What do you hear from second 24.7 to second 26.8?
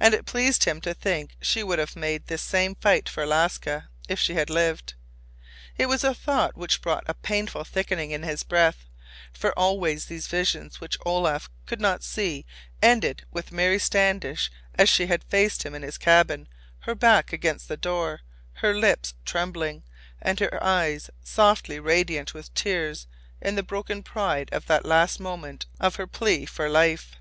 last moment of her plea for